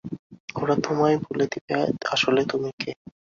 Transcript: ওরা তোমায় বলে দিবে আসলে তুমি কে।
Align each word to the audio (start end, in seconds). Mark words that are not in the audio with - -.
ওরা 0.55 0.75
তোমায় 0.83 1.17
বলে 1.25 1.45
দিবে 1.51 1.75
আসলে 2.11 2.41
তুমি 2.51 2.69
কে। 2.79 2.91